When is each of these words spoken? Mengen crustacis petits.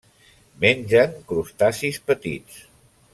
Mengen 0.63 1.13
crustacis 1.31 2.01
petits. 2.09 2.61